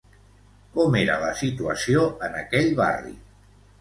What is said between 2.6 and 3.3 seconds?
barri?